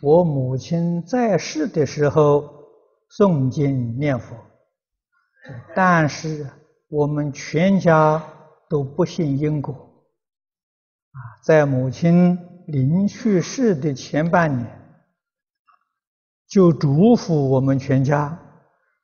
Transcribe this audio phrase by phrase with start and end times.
[0.00, 2.48] 我母亲在世的时候
[3.10, 4.36] 诵经念佛，
[5.74, 6.48] 但是
[6.88, 8.22] 我们全家
[8.68, 9.74] 都不信因果。
[9.74, 12.38] 啊，在母亲
[12.68, 15.02] 临去世的前半年，
[16.46, 18.38] 就嘱咐我们全家，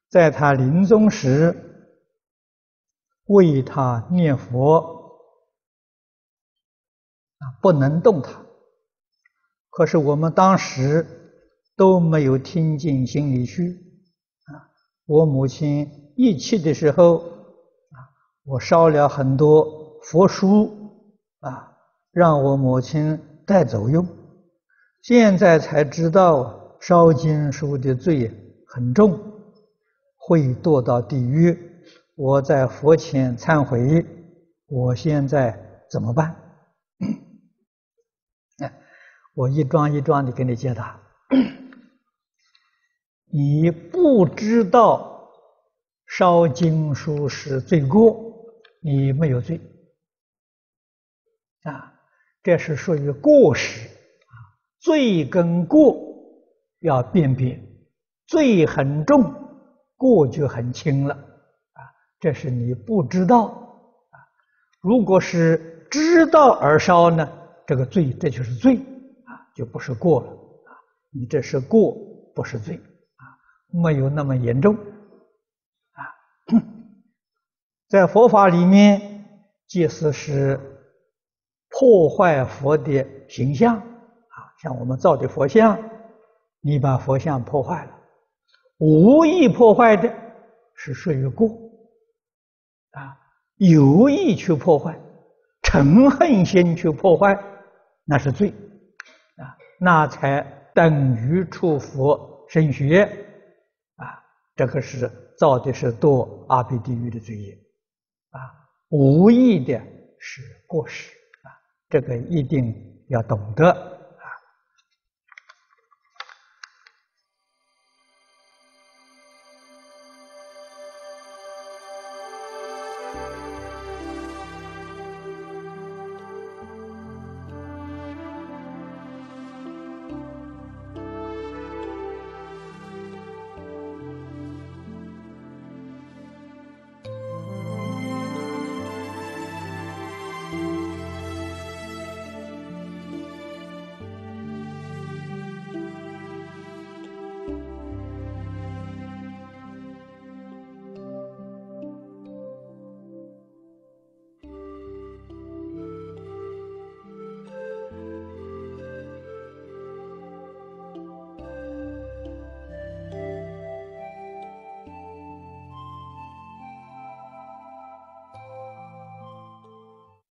[0.08, 1.90] 在她临终时
[3.24, 4.78] 为她念佛，
[7.38, 8.44] 啊，不能动她。
[9.76, 11.04] 可是我们当时
[11.76, 13.76] 都没有听进心里去
[14.46, 14.70] 啊！
[15.04, 17.98] 我母亲一气的时候啊，
[18.44, 19.66] 我烧了很多
[20.04, 20.72] 佛书
[21.40, 21.72] 啊，
[22.12, 24.06] 让我母亲带走用。
[25.02, 28.30] 现在才知道烧经书的罪
[28.68, 29.18] 很重，
[30.16, 31.58] 会堕到地狱。
[32.14, 34.06] 我在佛前忏悔，
[34.68, 35.58] 我现在
[35.90, 36.43] 怎么办？
[39.34, 41.00] 我一桩一桩的给你解答。
[43.32, 45.28] 你不知道
[46.06, 48.16] 烧经书是罪过，
[48.80, 49.60] 你没有罪
[51.64, 51.92] 啊，
[52.44, 54.34] 这是属于过失啊。
[54.78, 55.96] 罪跟过
[56.78, 57.60] 要辨别，
[58.28, 59.34] 罪很重，
[59.96, 61.82] 过就很轻了啊。
[62.20, 64.16] 这是你不知道啊。
[64.80, 67.28] 如果是知道而烧呢，
[67.66, 68.78] 这个罪这就是罪。
[69.54, 70.74] 就不是过了啊！
[71.10, 71.96] 你这是过，
[72.34, 73.22] 不是罪啊，
[73.70, 76.02] 没有那么严重啊。
[77.88, 79.24] 在佛法里面，
[79.68, 80.58] 即使是
[81.68, 85.78] 破坏佛的形象啊，像我们造的佛像，
[86.60, 87.92] 你把佛像破坏了，
[88.78, 90.12] 无意破坏的
[90.74, 91.48] 是属于过
[92.90, 93.16] 啊，
[93.56, 94.98] 有意去破坏，
[95.62, 97.40] 嗔恨心去破坏，
[98.04, 98.52] 那是罪。
[99.78, 100.40] 那才
[100.74, 103.02] 等于出佛升学
[103.96, 104.22] 啊！
[104.56, 107.52] 这个是造的是堕阿鼻地狱的罪业
[108.30, 108.40] 啊！
[108.90, 109.80] 无意的
[110.18, 111.10] 是过失
[111.42, 111.48] 啊！
[111.88, 112.74] 这个一定
[113.08, 113.93] 要懂得。